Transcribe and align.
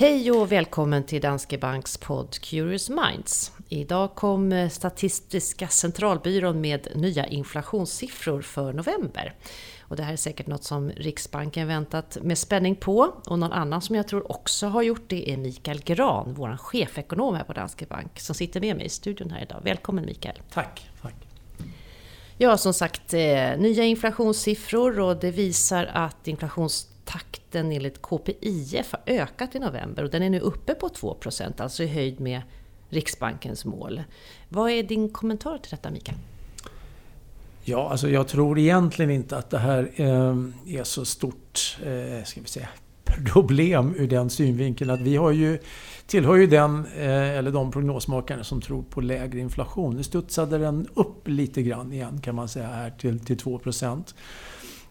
Hej 0.00 0.30
och 0.30 0.52
välkommen 0.52 1.04
till 1.04 1.20
Danske 1.20 1.58
Banks 1.58 1.96
podd 1.96 2.40
Curious 2.40 2.90
Minds. 2.90 3.52
Idag 3.68 4.14
kom 4.14 4.68
Statistiska 4.70 5.68
centralbyrån 5.68 6.60
med 6.60 6.88
nya 6.94 7.26
inflationssiffror 7.26 8.42
för 8.42 8.72
november. 8.72 9.34
Och 9.80 9.96
det 9.96 10.02
här 10.02 10.12
är 10.12 10.16
säkert 10.16 10.46
något 10.46 10.64
som 10.64 10.90
Riksbanken 10.90 11.68
väntat 11.68 12.18
med 12.22 12.38
spänning 12.38 12.76
på. 12.76 13.14
Och 13.26 13.38
någon 13.38 13.52
annan 13.52 13.82
som 13.82 13.96
jag 13.96 14.08
tror 14.08 14.32
också 14.32 14.66
har 14.66 14.82
gjort 14.82 15.04
det 15.06 15.30
är 15.30 15.36
Mikael 15.36 15.82
Gran, 15.82 16.34
vår 16.34 16.56
chefekonom 16.56 17.34
här 17.34 17.44
på 17.44 17.52
Danske 17.52 17.86
Bank, 17.86 18.20
som 18.20 18.34
sitter 18.34 18.60
med 18.60 18.76
mig 18.76 18.86
i 18.86 18.88
studion 18.88 19.30
här 19.30 19.42
idag. 19.42 19.60
Välkommen 19.64 20.06
Mikael! 20.06 20.36
Tack! 20.52 20.90
tack. 21.02 21.14
Ja, 22.40 22.56
som 22.56 22.74
sagt, 22.74 23.14
eh, 23.14 23.58
nya 23.58 23.84
inflationssiffror 23.84 25.00
och 25.00 25.16
det 25.16 25.30
visar 25.30 25.90
att 25.92 26.26
takten 27.08 27.72
enligt 27.72 28.02
KPIF 28.02 28.92
har 28.92 29.00
ökat 29.06 29.54
i 29.54 29.58
november 29.58 30.04
och 30.04 30.10
den 30.10 30.22
är 30.22 30.30
nu 30.30 30.40
uppe 30.40 30.74
på 30.74 30.88
2 30.88 31.16
alltså 31.58 31.82
i 31.82 31.86
höjd 31.86 32.20
med 32.20 32.42
Riksbankens 32.88 33.64
mål. 33.64 34.02
Vad 34.48 34.70
är 34.70 34.82
din 34.82 35.08
kommentar 35.08 35.58
till 35.58 35.70
detta 35.70 35.90
Mikael? 35.90 36.18
Ja, 37.64 37.90
alltså 37.90 38.10
jag 38.10 38.28
tror 38.28 38.58
egentligen 38.58 39.10
inte 39.10 39.36
att 39.36 39.50
det 39.50 39.58
här 39.58 39.90
eh, 39.96 40.78
är 40.78 40.84
så 40.84 41.04
stort 41.04 41.78
eh, 41.82 42.24
ska 42.24 42.40
vi 42.40 42.48
säga, 42.48 42.68
problem 43.32 43.94
ur 43.96 44.08
den 44.08 44.30
synvinkeln 44.30 44.90
att 44.90 45.00
vi 45.00 45.16
har 45.16 45.30
ju, 45.30 45.58
tillhör 46.06 46.36
ju 46.36 46.46
den, 46.46 46.86
eh, 46.86 47.38
eller 47.38 47.50
de 47.50 47.70
prognosmakare 47.70 48.44
som 48.44 48.60
tror 48.60 48.82
på 48.82 49.00
lägre 49.00 49.38
inflation. 49.38 49.96
Nu 49.96 50.02
studsade 50.02 50.58
den 50.58 50.88
upp 50.94 51.28
lite 51.28 51.62
grann 51.62 51.92
igen 51.92 52.20
kan 52.20 52.34
man 52.34 52.48
säga 52.48 52.66
här 52.66 52.90
till, 52.90 53.20
till 53.20 53.38
2 53.38 53.58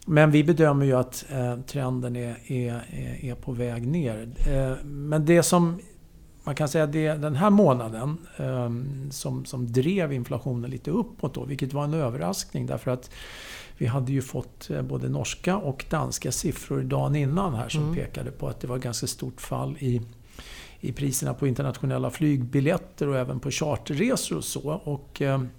men 0.10 0.32
vi 0.32 0.44
bedömer 0.44 0.86
ju 0.86 0.94
att 0.94 1.26
eh, 1.30 1.60
trenden 1.60 2.16
är, 2.16 2.52
är, 2.52 2.86
är 3.22 3.36
på 3.36 3.52
väg 3.52 3.88
ner. 3.88 4.28
Eh, 4.48 4.86
men 4.86 5.26
det 5.26 5.44
som 5.44 5.80
man 6.44 6.56
kan 6.56 6.68
säga 6.68 6.88
det 6.88 7.14
den 7.14 7.36
här 7.36 7.50
månaden 7.50 8.18
um, 8.38 9.12
som, 9.12 9.46
som 9.46 9.72
drev 9.72 10.14
inflationen 10.14 10.72
lite 10.72 10.92
uppåt 10.92 11.34
då, 11.34 11.46
vilket 11.46 11.74
var 11.74 11.84
en 11.84 11.94
överraskning 11.94 12.66
därför 12.66 12.92
att 12.92 13.10
vi 13.78 13.86
hade 13.86 14.12
ju 14.12 14.22
fått 14.22 14.70
eh, 14.70 14.82
både 14.82 15.10
norska 15.10 15.58
och 15.58 15.86
danska 15.90 16.32
siffror 16.32 16.82
dagen 16.82 17.16
innan 17.16 17.56
här 17.56 17.70
som 17.70 17.84
mm. 17.84 17.96
pekade 17.96 18.32
på 18.32 18.48
att 18.48 18.60
det 18.60 18.68
var 18.68 18.78
ganska 18.78 19.08
stort 19.08 19.42
fall 19.42 19.78
i, 19.80 20.02
i 20.80 20.92
priserna 20.92 21.34
på 21.34 21.48
internationella 21.48 22.10
flygbiljetter 22.10 23.08
och 23.08 23.18
även 23.18 23.40
på 23.40 23.52
charterresor 23.52 24.38
och 24.38 24.44
så. 24.44 24.70
Och, 24.84 25.22
um, 25.22 25.50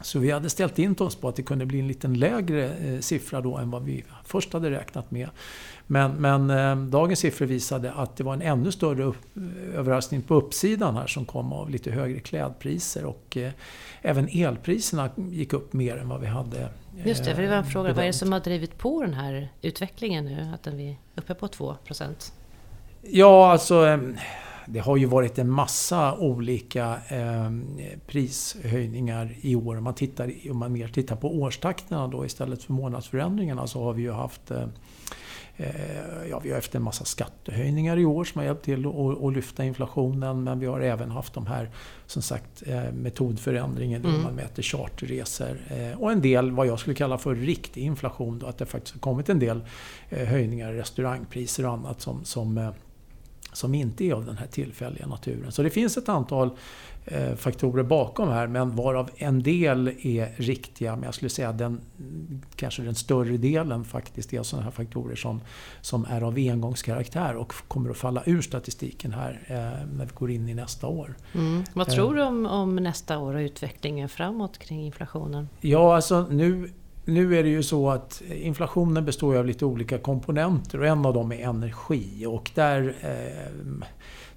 så 0.00 0.18
vi 0.18 0.30
hade 0.30 0.50
ställt 0.50 0.78
in 0.78 0.96
oss 0.98 1.16
på 1.16 1.28
att 1.28 1.36
det 1.36 1.42
kunde 1.42 1.66
bli 1.66 1.80
en 1.80 1.88
liten 1.88 2.14
lägre 2.14 2.74
eh, 2.74 3.00
siffra 3.00 3.40
då 3.40 3.56
än 3.56 3.70
vad 3.70 3.84
vi 3.84 4.04
först 4.24 4.52
hade 4.52 4.70
räknat 4.70 5.10
med. 5.10 5.28
Men, 5.86 6.12
men 6.12 6.50
eh, 6.50 6.76
dagens 6.76 7.20
siffror 7.20 7.46
visade 7.46 7.92
att 7.92 8.16
det 8.16 8.24
var 8.24 8.34
en 8.34 8.42
ännu 8.42 8.72
större 8.72 9.04
upp, 9.04 9.16
överraskning 9.74 10.22
på 10.22 10.34
uppsidan 10.34 10.96
här 10.96 11.06
som 11.06 11.24
kom 11.24 11.52
av 11.52 11.70
lite 11.70 11.90
högre 11.90 12.20
klädpriser 12.20 13.04
och 13.04 13.36
eh, 13.36 13.52
även 14.02 14.28
elpriserna 14.28 15.10
gick 15.16 15.52
upp 15.52 15.72
mer 15.72 15.96
än 15.96 16.08
vad 16.08 16.20
vi 16.20 16.26
hade 16.26 16.60
eh, 16.60 17.06
Just 17.06 17.24
det, 17.24 17.34
för 17.34 17.42
det 17.42 17.48
var 17.48 17.56
en 17.56 17.64
fråga. 17.64 17.82
Bedömt. 17.82 17.96
Vad 17.96 18.04
är 18.04 18.06
det 18.06 18.12
som 18.12 18.32
har 18.32 18.40
drivit 18.40 18.78
på 18.78 19.02
den 19.02 19.14
här 19.14 19.48
utvecklingen 19.62 20.24
nu? 20.24 20.46
Att 20.54 20.62
den 20.62 20.80
är 20.80 20.96
uppe 21.16 21.34
på 21.34 21.46
2% 21.46 22.32
Ja, 23.02 23.52
alltså 23.52 23.86
eh, 23.86 23.98
det 24.72 24.78
har 24.78 24.96
ju 24.96 25.06
varit 25.06 25.38
en 25.38 25.50
massa 25.50 26.18
olika 26.18 26.98
eh, 27.08 27.50
prishöjningar 28.06 29.34
i 29.40 29.56
år. 29.56 29.76
Om 29.76 29.84
man, 29.84 29.94
tittar, 29.94 30.32
om 30.50 30.56
man 30.56 30.72
mer 30.72 30.88
tittar 30.88 31.16
på 31.16 31.34
årstakterna 31.34 32.08
då 32.08 32.26
istället 32.26 32.62
för 32.62 32.72
månadsförändringarna 32.72 33.66
så 33.66 33.84
har 33.84 33.92
vi 33.92 34.02
ju 34.02 34.12
haft 34.12 34.50
eh, 34.50 34.62
eh 35.56 35.68
Ja, 36.30 36.38
vi 36.38 36.48
har 36.48 36.56
haft 36.56 36.74
en 36.74 36.82
massa 36.82 37.04
skattehöjningar 37.04 37.96
i 37.96 38.04
år 38.04 38.24
som 38.24 38.38
har 38.38 38.46
hjälpt 38.46 38.64
till 38.64 38.86
att, 39.22 39.32
lyfta 39.32 39.64
inflationen. 39.64 40.44
Men 40.44 40.58
vi 40.58 40.66
har 40.66 40.80
även 40.80 41.10
haft 41.10 41.34
de 41.34 41.46
här, 41.46 41.70
som 42.06 42.22
sagt, 42.22 42.62
eh, 42.66 42.92
metodförändringen 42.92 44.04
mm. 44.04 44.22
man 44.22 44.34
mäter 44.34 44.62
charterresor. 44.62 45.60
Eh, 45.68 46.00
och 46.00 46.12
en 46.12 46.20
del, 46.20 46.50
vad 46.50 46.66
jag 46.66 46.78
skulle 46.78 46.94
kalla 46.94 47.18
för 47.18 47.34
riktig 47.34 47.82
inflation. 47.82 48.38
Då, 48.38 48.46
att 48.46 48.58
det 48.58 48.66
faktiskt 48.66 48.94
har 48.94 49.00
kommit 49.00 49.28
en 49.28 49.38
del 49.38 49.60
höjningar 50.10 50.72
i 50.72 50.78
restaurangpriser 50.78 51.66
och 51.66 51.72
annat 51.72 52.00
som, 52.00 52.24
som 52.24 52.72
som 53.52 53.74
inte 53.74 54.04
är 54.04 54.12
av 54.12 54.26
den 54.26 54.36
här 54.36 54.46
tillfälliga 54.46 55.06
naturen. 55.06 55.52
Så 55.52 55.62
det 55.62 55.70
finns 55.70 55.96
ett 55.96 56.08
antal 56.08 56.50
eh, 57.04 57.34
faktorer 57.34 57.82
bakom 57.82 58.28
här, 58.28 58.46
men 58.46 58.76
varav 58.76 59.10
en 59.16 59.42
del 59.42 59.88
är 59.88 60.34
riktiga. 60.36 60.96
Men 60.96 61.04
jag 61.04 61.14
skulle 61.14 61.28
säga 61.28 61.48
att 61.48 61.58
den, 61.58 61.80
kanske 62.56 62.82
den 62.82 62.94
större 62.94 63.36
delen 63.36 63.84
faktiskt 63.84 64.32
är 64.32 64.42
sådana 64.42 64.64
här 64.64 64.70
faktorer 64.70 65.16
som, 65.16 65.40
som 65.80 66.06
är 66.10 66.22
av 66.22 66.34
engångskaraktär 66.34 67.36
och 67.36 67.52
kommer 67.68 67.90
att 67.90 67.96
falla 67.96 68.22
ur 68.26 68.42
statistiken 68.42 69.12
här 69.12 69.40
eh, 69.46 69.88
när 69.96 70.04
vi 70.04 70.12
går 70.14 70.30
in 70.30 70.48
i 70.48 70.54
nästa 70.54 70.86
år. 70.86 71.16
Mm. 71.34 71.64
Vad 71.72 71.88
tror 71.88 72.14
du 72.14 72.22
om, 72.22 72.46
om 72.46 72.76
nästa 72.76 73.18
år 73.18 73.34
och 73.34 73.40
utvecklingen 73.40 74.08
framåt 74.08 74.58
kring 74.58 74.86
inflationen? 74.86 75.48
Ja, 75.60 75.96
alltså 75.96 76.26
nu 76.30 76.70
nu 77.08 77.38
är 77.38 77.42
det 77.42 77.48
ju 77.48 77.62
så 77.62 77.90
att 77.90 78.22
inflationen 78.34 79.04
består 79.04 79.36
av 79.36 79.46
lite 79.46 79.64
olika 79.64 79.98
komponenter 79.98 80.80
och 80.80 80.86
en 80.86 81.06
av 81.06 81.14
dem 81.14 81.32
är 81.32 81.36
energi. 81.36 82.26
Och 82.26 82.50
där, 82.54 82.94
eh, 83.00 83.86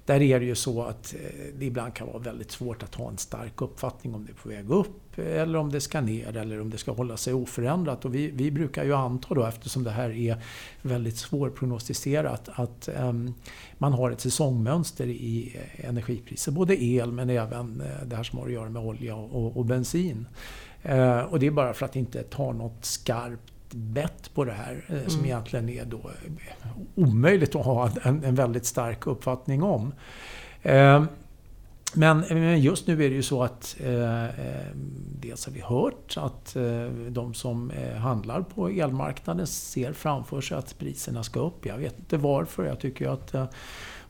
där 0.04 0.22
är 0.22 0.40
det 0.40 0.46
ju 0.46 0.54
så 0.54 0.82
att 0.82 1.14
eh, 1.14 1.20
det 1.58 1.64
ibland 1.64 1.94
kan 1.94 2.06
vara 2.06 2.18
väldigt 2.18 2.50
svårt 2.50 2.82
att 2.82 2.94
ha 2.94 3.08
en 3.08 3.18
stark 3.18 3.62
uppfattning 3.62 4.14
om 4.14 4.24
det 4.24 4.32
är 4.32 4.34
på 4.34 4.48
väg 4.48 4.70
upp 4.70 5.18
eller 5.18 5.58
om 5.58 5.72
det 5.72 5.80
ska 5.80 6.00
ner 6.00 6.36
eller 6.36 6.60
om 6.60 6.70
det 6.70 6.78
ska 6.78 6.92
hålla 6.92 7.16
sig 7.16 7.34
oförändrat. 7.34 8.04
Och 8.04 8.14
vi, 8.14 8.30
vi 8.30 8.50
brukar 8.50 8.84
ju 8.84 8.94
anta 8.94 9.34
då, 9.34 9.44
eftersom 9.44 9.84
det 9.84 9.90
här 9.90 10.10
är 10.10 10.36
väldigt 10.82 11.16
svårprognostiserat, 11.16 12.48
att 12.52 12.88
um, 13.00 13.34
man 13.78 13.92
har 13.92 14.10
ett 14.10 14.20
säsongmönster 14.20 15.06
i 15.06 15.56
eh, 15.56 15.88
energipriser. 15.88 16.52
Både 16.52 16.82
el 16.82 17.12
men 17.12 17.30
även 17.30 17.82
det 18.06 18.16
här 18.16 18.22
som 18.22 18.38
har 18.38 18.46
att 18.46 18.52
göra 18.52 18.70
med 18.70 18.82
olja 18.82 19.16
och, 19.16 19.56
och 19.56 19.64
bensin. 19.64 20.26
Eh, 20.82 21.20
och 21.20 21.38
det 21.38 21.46
är 21.46 21.50
bara 21.50 21.74
för 21.74 21.86
att 21.86 21.96
inte 21.96 22.22
ta 22.22 22.52
något 22.52 22.84
skarpt 22.84 23.52
bett 23.74 24.34
på 24.34 24.44
det 24.44 24.52
här 24.52 24.84
eh, 24.88 25.06
som 25.06 25.14
mm. 25.14 25.24
egentligen 25.24 25.68
är 25.68 25.84
då 25.84 25.98
eh, 25.98 26.68
omöjligt 26.94 27.54
att 27.54 27.64
ha 27.64 27.90
en, 28.02 28.24
en 28.24 28.34
väldigt 28.34 28.66
stark 28.66 29.06
uppfattning 29.06 29.62
om. 29.62 29.94
Men 31.94 32.24
just 32.60 32.86
nu 32.86 32.92
är 32.92 33.10
det 33.10 33.14
ju 33.14 33.22
så 33.22 33.42
att 33.42 33.76
dels 35.20 35.46
har 35.46 35.52
vi 35.52 35.60
hört 35.60 36.14
att 36.16 36.56
de 37.08 37.34
som 37.34 37.72
handlar 37.98 38.42
på 38.42 38.68
elmarknaden 38.68 39.46
ser 39.46 39.92
framför 39.92 40.40
sig 40.40 40.58
att 40.58 40.78
priserna 40.78 41.22
ska 41.22 41.40
upp. 41.40 41.66
Jag 41.66 41.78
vet 41.78 41.98
inte 41.98 42.16
varför. 42.16 42.64
Jag 42.64 42.80
tycker 42.80 43.08
att 43.08 43.34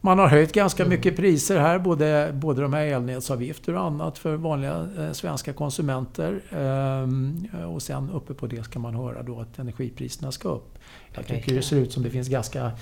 man 0.04 0.18
har 0.18 0.26
höjt 0.26 0.52
ganska 0.52 0.82
mm. 0.82 0.90
mycket 0.90 1.16
priser 1.16 1.60
här, 1.60 1.78
både, 1.78 2.30
både 2.34 2.62
de 2.62 2.72
här 2.72 2.86
elnätsavgifter 2.86 3.74
och 3.74 3.84
annat 3.84 4.18
för 4.18 4.36
vanliga 4.36 4.88
eh, 4.98 5.12
svenska 5.12 5.52
konsumenter. 5.52 6.40
Ehm, 6.50 7.48
och 7.74 7.82
sen 7.82 8.10
uppe 8.10 8.34
på 8.34 8.46
det 8.46 8.62
ska 8.62 8.78
man 8.78 8.94
höra 8.94 9.22
då 9.22 9.40
att 9.40 9.58
energipriserna 9.58 10.32
ska 10.32 10.48
upp. 10.48 10.71
Jag 11.14 11.26
tycker 11.26 11.54
det 11.54 11.62
ser 11.62 11.76
ut 11.76 11.92
som 11.92 12.02
det 12.02 12.10
finns 12.10 12.28
ganska 12.28 12.72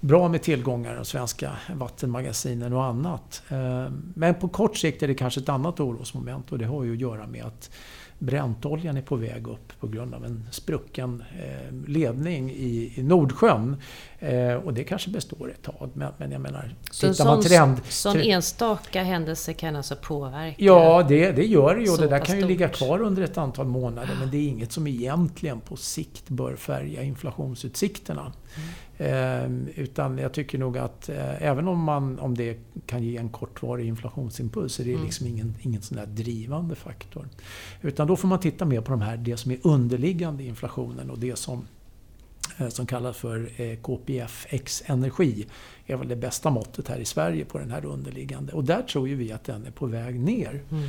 bra 0.00 0.28
med 0.28 0.42
tillgångar 0.42 1.02
svenska 1.04 1.50
vattenmagasinen 1.74 2.72
och 2.72 2.84
annat. 2.84 3.42
Ehm, 3.48 4.12
men 4.16 4.34
på 4.34 4.48
kort 4.48 4.76
sikt 4.76 5.02
är 5.02 5.08
det 5.08 5.14
kanske 5.14 5.40
ett 5.40 5.48
annat 5.48 5.80
orosmoment 5.80 6.52
och 6.52 6.58
det 6.58 6.64
har 6.64 6.84
ju 6.84 6.92
att 6.92 7.00
göra 7.00 7.26
med 7.26 7.44
att 7.44 7.70
Bräntoljan 8.18 8.96
är 8.96 9.02
på 9.02 9.16
väg 9.16 9.48
upp 9.48 9.80
på 9.80 9.86
grund 9.86 10.14
av 10.14 10.24
en 10.24 10.48
sprucken 10.50 11.24
eh, 11.38 11.88
ledning 11.88 12.50
i, 12.50 12.94
Nordsjön. 12.96 13.76
Eh, 14.18 14.54
och 14.54 14.74
det 14.74 14.84
kanske 14.84 15.10
består 15.10 15.50
ett 15.50 15.62
tag. 15.62 15.90
Men, 15.94 16.12
men 16.18 16.32
jag 16.32 16.40
menar, 16.40 16.74
så 16.90 17.06
en 17.06 17.14
sån, 17.14 17.42
trend, 17.42 17.80
sån 17.88 18.20
enstaka 18.20 19.02
händelse 19.02 19.52
kan 19.52 19.76
alltså 19.76 19.96
påverka? 19.96 20.56
Ja, 20.58 21.06
det, 21.08 21.32
det 21.32 21.46
gör 21.46 21.74
det 21.74 21.82
ju. 21.82 21.96
Det 21.96 22.08
där 22.08 22.18
kan 22.18 22.38
ju 22.38 22.46
ligga 22.46 22.68
kvar 22.68 23.02
under 23.02 23.22
ett 23.22 23.38
antal 23.38 23.66
månader. 23.66 24.16
Men 24.20 24.30
det 24.30 24.36
är 24.36 24.48
inget 24.48 24.72
som 24.72 24.86
egentligen 24.86 25.60
på 25.60 25.76
sikt 25.76 26.28
bör 26.28 26.56
färga 26.56 27.02
inflationsutsikterna. 27.02 28.32
Mm. 28.56 28.68
Ehm, 28.98 29.68
utan 29.74 30.18
jag 30.18 30.32
tycker 30.32 30.58
nog 30.58 30.78
att 30.78 31.08
eh, 31.08 31.42
även 31.42 31.68
om, 31.68 31.82
man, 31.82 32.18
om 32.18 32.34
det 32.34 32.58
kan 32.86 33.02
ge 33.02 33.16
en 33.16 33.28
kortvarig 33.28 33.86
inflationsimpuls 33.86 34.74
så 34.74 34.82
är 34.82 34.86
det 34.86 34.92
mm. 34.92 35.04
liksom 35.04 35.26
ingen, 35.26 35.54
ingen 35.60 35.82
sån 35.82 35.96
där 35.96 36.06
drivande 36.06 36.74
faktor. 36.74 37.28
Utan 37.82 38.06
då 38.06 38.16
får 38.16 38.28
man 38.28 38.40
titta 38.40 38.64
mer 38.64 38.80
på 38.80 38.90
de 38.90 39.00
här, 39.00 39.16
det 39.16 39.36
som 39.36 39.50
är 39.50 39.58
underliggande 39.62 40.44
inflationen 40.44 41.10
och 41.10 41.18
det 41.18 41.38
som 41.38 41.66
eh, 42.58 42.68
som 42.68 42.86
kallas 42.86 43.16
för 43.16 43.50
eh, 43.56 43.76
KPF 43.76 44.46
X 44.48 44.82
energi 44.86 45.46
är 45.86 45.96
väl 45.96 46.08
det 46.08 46.16
bästa 46.16 46.50
måttet 46.50 46.88
här 46.88 46.98
i 46.98 47.04
Sverige 47.04 47.44
på 47.44 47.58
den 47.58 47.70
här 47.70 47.84
underliggande. 47.84 48.52
Och 48.52 48.64
där 48.64 48.82
tror 48.82 49.08
ju 49.08 49.14
vi 49.14 49.32
att 49.32 49.44
den 49.44 49.66
är 49.66 49.70
på 49.70 49.86
väg 49.86 50.20
ner. 50.20 50.62
Mm. 50.70 50.88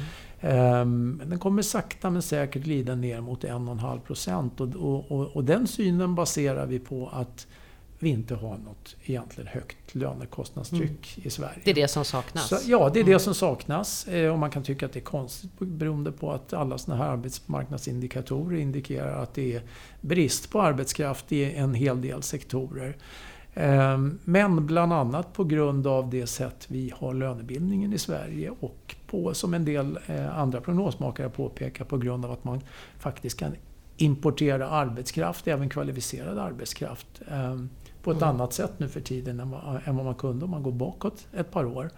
Um, 0.82 1.22
den 1.26 1.40
kommer 1.40 1.62
sakta 1.62 2.10
men 2.10 2.22
säkert 2.22 2.64
glida 2.64 2.96
ner 2.96 3.22
mot 3.22 3.44
1,5 3.44 4.00
procent. 4.00 4.62
Och, 4.62 4.76
och, 4.76 5.12
och, 5.12 5.36
och 5.36 5.44
den 5.44 5.68
synen 5.68 6.16
baserar 6.16 6.66
vi 6.66 6.80
på 6.80 7.10
att 7.14 7.48
vi 8.06 8.10
inte 8.10 8.36
har 8.36 8.58
något 8.58 8.96
egentligen 9.06 9.48
högt 9.48 9.96
lönekostnadstryck 9.96 11.18
mm. 11.18 11.28
i 11.28 11.30
Sverige. 11.30 11.62
Det 11.64 11.72
är 11.72 11.76
det 11.76 11.88
som 11.88 12.06
saknas? 12.06 12.50
Så, 12.50 12.58
ja, 12.66 12.90
det 12.94 13.00
är 13.00 13.04
mm. 13.04 13.14
det 13.14 13.20
som 13.20 13.34
saknas. 13.34 14.08
Eh, 14.08 14.32
och 14.32 14.40
man 14.40 14.52
kan 14.52 14.64
tycka 14.64 14.86
att 14.86 14.94
det 14.94 15.00
är 15.00 15.04
konstigt 15.04 15.60
beroende 15.60 16.12
på 16.12 16.32
att 16.32 16.54
alla 16.54 16.78
sådana 16.78 17.04
här 17.04 17.12
arbetsmarknadsindikatorer 17.12 18.58
indikerar 18.58 19.24
att 19.24 19.34
det 19.34 19.56
är 19.56 19.62
brist 20.02 20.50
på 20.50 20.62
arbetskraft 20.62 21.32
i 21.32 21.56
en 21.56 21.74
hel 21.74 22.02
del 22.02 22.24
sektorer. 22.24 22.98
Ehm, 23.54 24.20
men 24.24 24.66
bland 24.66 24.94
annat 24.94 25.34
på 25.34 25.44
grund 25.44 25.88
av 25.88 26.10
det 26.10 26.28
sätt 26.28 26.66
vi 26.68 26.94
har 26.96 27.14
lönebildningen 27.14 27.94
i 27.94 27.98
Sverige 27.98 28.52
och 28.60 28.96
på, 29.08 29.34
som 29.34 29.54
en 29.54 29.66
del 29.66 30.00
eh, 30.08 30.40
andra 30.40 30.62
prognosmakare 30.62 31.30
påpekar, 31.30 31.86
på 31.86 31.98
grund 31.98 32.26
av 32.26 32.32
att 32.32 32.44
man 32.44 32.62
faktiskt 33.00 33.40
kan 33.40 33.52
importera 33.98 34.70
arbetskraft, 34.70 35.48
även 35.48 35.70
kvalificerad 35.70 36.40
arbetskraft, 36.40 37.22
ehm, 37.32 37.70
på 38.06 38.12
ett 38.12 38.18
mm. 38.18 38.30
annat 38.30 38.54
sätt 38.54 38.72
nu 38.78 38.90
för 38.90 39.02
tiden 39.02 39.40
än 39.86 39.96
vad 39.96 40.06
man 40.06 40.16
kunde 40.16 40.46
om 40.46 40.52
man 40.52 40.64
går 40.64 40.72
bakåt 40.72 41.28
ett 41.34 41.52
par 41.52 41.66
år 41.66 41.90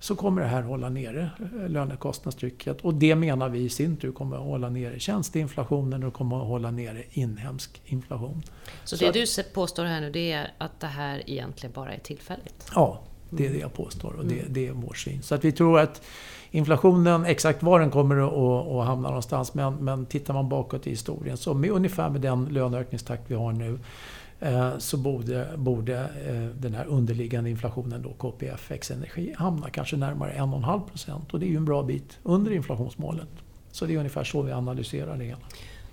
så 0.00 0.16
kommer 0.16 0.42
det 0.42 0.48
här 0.48 0.62
hålla 0.62 0.88
nere 0.88 1.30
eh, 1.40 1.68
lönekostnadstrycket. 1.68 2.80
Och 2.80 2.94
det 2.94 3.14
menar 3.14 3.48
vi 3.48 3.58
i 3.58 3.68
sin 3.68 3.96
tur 3.96 4.12
kommer 4.12 4.36
att 4.36 4.42
hålla 4.42 4.68
nere 4.68 4.98
tjänsteinflationen 4.98 6.04
och 6.04 6.14
kommer 6.14 6.40
att 6.40 6.46
hålla 6.46 6.70
nere 6.70 7.02
inhemsk 7.10 7.82
inflation. 7.84 8.42
Så, 8.84 8.96
så 8.96 9.04
det 9.04 9.22
att, 9.22 9.36
du 9.36 9.42
påstår 9.54 9.84
här 9.84 10.00
nu 10.00 10.10
det 10.10 10.32
är 10.32 10.52
att 10.58 10.80
det 10.80 10.86
här 10.86 11.22
egentligen 11.30 11.72
bara 11.72 11.94
är 11.94 11.98
tillfälligt? 11.98 12.70
Ja, 12.74 13.00
det 13.30 13.46
är 13.46 13.50
det 13.50 13.58
jag 13.58 13.74
påstår 13.74 14.12
och 14.12 14.26
det, 14.26 14.40
mm. 14.40 14.52
det 14.52 14.68
är 14.68 14.72
vår 14.72 14.94
syn. 14.94 15.22
Så 15.22 15.34
att 15.34 15.44
vi 15.44 15.52
tror 15.52 15.80
att 15.80 16.02
inflationen, 16.50 17.24
exakt 17.24 17.62
var 17.62 17.80
den 17.80 17.90
kommer 17.90 18.16
att, 18.16 18.68
att 18.68 18.86
hamna 18.86 19.08
någonstans, 19.08 19.54
men, 19.54 19.74
men 19.74 20.06
tittar 20.06 20.34
man 20.34 20.48
bakåt 20.48 20.86
i 20.86 20.90
historien 20.90 21.36
så 21.36 21.54
med 21.54 21.70
ungefär 21.70 22.10
med 22.10 22.20
den 22.20 22.44
löneökningstakt 22.44 23.22
vi 23.26 23.34
har 23.34 23.52
nu 23.52 23.78
så 24.78 24.96
borde, 24.96 25.48
borde 25.56 25.98
eh, 25.98 26.60
den 26.60 26.74
här 26.74 26.86
underliggande 26.86 27.50
inflationen, 27.50 28.02
då 28.02 28.12
KPF 28.12 28.70
X 28.70 28.90
Energi, 28.90 29.34
hamna 29.38 29.70
kanske 29.70 29.96
närmare 29.96 30.32
1,5 30.32 30.88
procent. 30.88 31.34
Och 31.34 31.40
det 31.40 31.46
är 31.46 31.50
ju 31.50 31.56
en 31.56 31.64
bra 31.64 31.82
bit 31.82 32.18
under 32.22 32.52
inflationsmålet. 32.52 33.28
Så 33.72 33.86
det 33.86 33.94
är 33.94 33.98
ungefär 33.98 34.24
så 34.24 34.42
vi 34.42 34.52
analyserar 34.52 35.16
det 35.16 35.24
hela. 35.24 35.38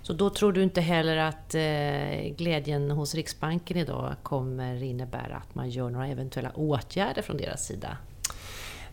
Så 0.02 0.12
då 0.12 0.30
tror 0.30 0.52
du 0.52 0.62
inte 0.62 0.80
heller 0.80 1.16
att 1.16 1.54
eh, 1.54 2.36
glädjen 2.36 2.90
hos 2.90 3.14
Riksbanken 3.14 3.76
idag 3.76 4.14
kommer 4.22 4.82
innebära 4.82 5.36
att 5.36 5.54
man 5.54 5.70
gör 5.70 5.90
några 5.90 6.06
eventuella 6.06 6.50
åtgärder 6.50 7.22
från 7.22 7.36
deras 7.36 7.66
sida? 7.66 7.96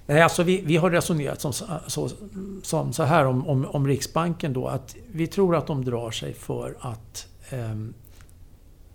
Nej, 0.05 0.21
alltså 0.21 0.43
vi, 0.43 0.61
vi 0.61 0.77
har 0.77 0.91
resonerat 0.91 1.41
som, 1.41 1.53
så, 1.87 2.09
som 2.63 2.93
så 2.93 3.03
här 3.03 3.25
om, 3.25 3.47
om, 3.47 3.65
om, 3.65 3.87
Riksbanken 3.87 4.53
då 4.53 4.67
att 4.67 4.95
vi 5.11 5.27
tror 5.27 5.55
att 5.55 5.67
de 5.67 5.85
drar 5.85 6.11
sig 6.11 6.33
för 6.33 6.77
att 6.79 7.27
eh, 7.49 7.75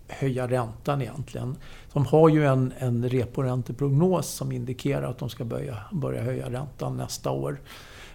höja 0.07 0.47
räntan 0.47 1.01
egentligen. 1.01 1.55
De 1.93 2.05
har 2.05 2.29
ju 2.29 2.45
en, 2.45 2.73
en 2.77 3.09
reporänteprognos 3.09 4.27
som 4.27 4.51
indikerar 4.51 5.09
att 5.09 5.17
de 5.17 5.29
ska 5.29 5.45
börja, 5.45 5.77
börja 5.91 6.21
höja 6.21 6.49
räntan 6.49 6.97
nästa 6.97 7.31
år. 7.31 7.61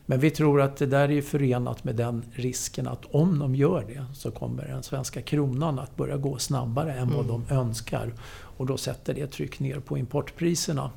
Men 0.07 0.21
vi 0.21 0.31
tror 0.31 0.61
att 0.61 0.77
det 0.77 0.87
där 0.87 1.11
är 1.11 1.23
förenat 1.23 1.85
med 1.85 1.97
den 1.97 2.25
risken 2.33 2.89
att 2.89 3.05
om 3.05 3.39
de 3.39 3.55
gör 3.55 3.85
det 3.89 4.05
så 4.15 4.31
kommer 4.31 4.67
den 4.67 4.83
svenska 4.83 5.23
kronan 5.23 5.79
att 5.79 5.97
börja 5.97 6.17
gå 6.17 6.39
snabbare 6.39 6.93
än 6.93 7.09
vad 7.09 7.25
mm. 7.25 7.43
de 7.49 7.55
önskar. 7.55 8.15
Och 8.31 8.67
då 8.67 8.77
sätter 8.77 9.15
det 9.15 9.27
tryck 9.27 9.61
ner 9.61 9.81
på 9.81 9.99
importpriserna. 9.99 10.91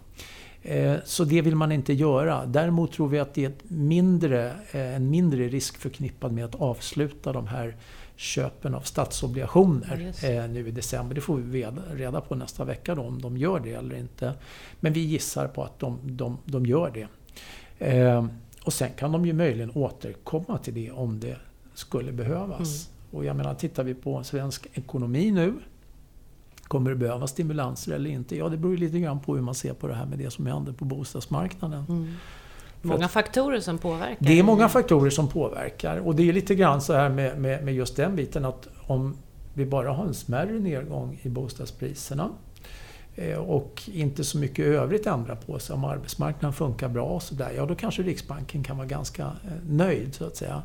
Eh, 0.61 0.95
så 1.05 1.23
det 1.23 1.41
vill 1.41 1.55
man 1.55 1.71
inte 1.71 1.93
göra. 1.93 2.45
Däremot 2.45 2.91
tror 2.91 3.07
vi 3.07 3.19
att 3.19 3.33
det 3.33 3.45
är 3.45 3.53
mindre, 3.67 4.47
eh, 4.71 4.95
en 4.95 5.09
mindre 5.09 5.47
risk 5.47 5.77
förknippad 5.77 6.31
med 6.31 6.45
att 6.45 6.55
avsluta 6.55 7.33
de 7.33 7.47
här 7.47 7.77
köpen 8.21 8.75
av 8.75 8.81
statsobligationer 8.81 10.13
ja, 10.23 10.47
nu 10.47 10.67
i 10.67 10.71
december. 10.71 11.15
Det 11.15 11.21
får 11.21 11.37
vi 11.37 11.65
reda 11.93 12.21
på 12.21 12.35
nästa 12.35 12.65
vecka 12.65 12.95
då, 12.95 13.01
om 13.01 13.21
de 13.21 13.37
gör 13.37 13.59
det 13.59 13.73
eller 13.73 13.95
inte. 13.95 14.33
Men 14.79 14.93
vi 14.93 14.99
gissar 14.99 15.47
på 15.47 15.63
att 15.63 15.79
de, 15.79 15.99
de, 16.03 16.37
de 16.45 16.65
gör 16.65 16.91
det. 16.93 17.07
Eh, 17.87 18.25
och 18.63 18.73
sen 18.73 18.89
kan 18.97 19.11
de 19.11 19.25
ju 19.25 19.33
möjligen 19.33 19.71
återkomma 19.75 20.57
till 20.57 20.73
det 20.73 20.91
om 20.91 21.19
det 21.19 21.37
skulle 21.73 22.11
behövas. 22.11 22.87
Mm. 22.87 23.17
Och 23.17 23.25
jag 23.25 23.35
menar, 23.35 23.53
tittar 23.53 23.83
vi 23.83 23.93
på 23.93 24.23
svensk 24.23 24.67
ekonomi 24.73 25.31
nu. 25.31 25.53
Kommer 26.63 26.89
det 26.89 26.95
behövas 26.95 27.31
stimulanser 27.31 27.91
eller 27.91 28.09
inte? 28.09 28.37
Ja, 28.37 28.49
det 28.49 28.57
beror 28.57 28.77
lite 28.77 28.99
grann 28.99 29.19
på 29.19 29.35
hur 29.35 29.41
man 29.41 29.55
ser 29.55 29.73
på 29.73 29.87
det 29.87 29.95
här 29.95 30.05
med 30.05 30.19
det 30.19 30.31
som 30.31 30.45
händer 30.45 30.73
på 30.73 30.85
bostadsmarknaden. 30.85 31.85
Mm. 31.89 32.13
Många 32.81 33.07
faktorer 33.07 33.59
som 33.59 33.77
påverkar? 33.77 34.17
Det 34.19 34.39
är 34.39 34.43
många 34.43 34.69
faktorer 34.69 35.09
som 35.09 35.27
påverkar. 35.27 35.97
Och 35.97 36.15
det 36.15 36.29
är 36.29 36.33
lite 36.33 36.55
grann 36.55 36.81
så 36.81 36.93
här 36.93 37.09
med, 37.09 37.39
med, 37.39 37.63
med 37.63 37.73
just 37.73 37.95
den 37.95 38.15
biten 38.15 38.45
att 38.45 38.67
om 38.87 39.17
vi 39.53 39.65
bara 39.65 39.91
har 39.91 40.05
en 40.05 40.13
smärre 40.13 40.59
nedgång 40.59 41.19
i 41.21 41.29
bostadspriserna 41.29 42.29
eh, 43.15 43.37
och 43.37 43.81
inte 43.93 44.23
så 44.23 44.37
mycket 44.37 44.65
övrigt 44.65 45.07
ändra 45.07 45.35
på 45.35 45.59
sig, 45.59 45.73
om 45.73 45.85
arbetsmarknaden 45.85 46.53
funkar 46.53 46.89
bra 46.89 47.05
och 47.05 47.23
sådär, 47.23 47.51
ja 47.55 47.65
då 47.65 47.75
kanske 47.75 48.03
Riksbanken 48.03 48.63
kan 48.63 48.77
vara 48.77 48.87
ganska 48.87 49.23
eh, 49.23 49.51
nöjd 49.67 50.15
så 50.15 50.25
att 50.25 50.35
säga. 50.35 50.63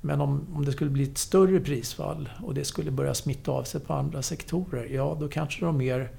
Men 0.00 0.20
om, 0.20 0.46
om 0.54 0.64
det 0.64 0.72
skulle 0.72 0.90
bli 0.90 1.02
ett 1.02 1.18
större 1.18 1.60
prisfall 1.60 2.28
och 2.42 2.54
det 2.54 2.64
skulle 2.64 2.90
börja 2.90 3.14
smitta 3.14 3.52
av 3.52 3.62
sig 3.62 3.80
på 3.80 3.94
andra 3.94 4.22
sektorer, 4.22 4.86
ja 4.86 5.16
då 5.20 5.28
kanske 5.28 5.64
de 5.64 5.76
mer 5.76 6.10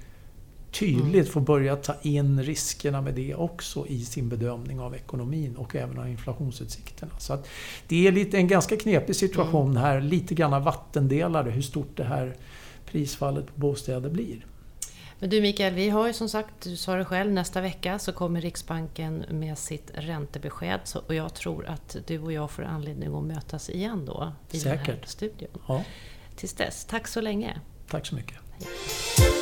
tydligt 0.80 1.30
får 1.30 1.42
börja 1.42 1.76
ta 1.76 1.96
in 2.02 2.44
riskerna 2.44 3.02
med 3.02 3.14
det 3.14 3.36
också 3.36 3.88
i 3.88 4.06
sin 4.06 4.30
bedömning 4.30 4.80
av 4.80 4.96
ekonomin 4.96 5.56
och 5.56 5.76
även 5.76 6.00
av 6.00 6.08
inflationsutsikterna. 6.08 7.12
Så 7.20 7.34
att 7.34 7.48
det 7.88 8.08
är 8.08 8.12
lite, 8.12 8.38
en 8.38 8.48
ganska 8.48 8.78
knepig 8.78 9.16
situation 9.16 9.72
mm. 9.72 9.84
här, 9.84 10.02
lite 10.02 10.36
grann 10.36 10.64
vattendelare 10.64 11.50
hur 11.50 11.62
stort 11.62 11.98
det 11.98 12.04
här 12.04 12.36
prisfallet 12.86 13.46
på 13.46 13.60
bostäder 13.60 14.10
blir. 14.10 14.46
Men 15.20 15.30
du 15.30 15.42
Mikael, 15.42 15.74
vi 15.74 15.90
har 15.90 16.08
ju 16.08 16.14
som 16.14 16.30
sagt, 16.30 16.62
du 16.62 16.76
sa 16.76 16.96
det 16.96 17.06
själv, 17.06 17.32
nästa 17.32 17.62
vecka 17.62 18.00
så 18.00 18.12
kommer 18.12 18.42
Riksbanken 18.42 19.26
med 19.30 19.58
sitt 19.58 19.92
räntebesked. 19.94 20.80
Så, 20.84 21.00
och 21.00 21.16
jag 21.16 21.34
tror 21.34 21.66
att 21.66 21.96
du 22.08 22.20
och 22.20 22.32
jag 22.32 22.52
får 22.52 22.64
anledning 22.64 23.16
att 23.16 23.24
mötas 23.24 23.70
igen 23.70 24.06
då 24.06 24.32
i 24.52 24.60
Säkert. 24.60 24.86
den 24.86 24.96
här 24.96 25.04
studion. 25.06 25.62
Ja. 25.68 25.84
Tills 26.36 26.54
dess, 26.54 26.86
tack 26.86 27.08
så 27.08 27.22
länge. 27.22 27.62
Tack 27.90 28.06
så 28.06 28.16
mycket. 28.16 28.38
Hej. 28.60 29.37